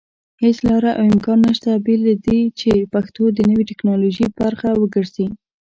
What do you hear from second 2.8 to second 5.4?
پښتو د نوي ټيکنالوژي پرخه وګرځي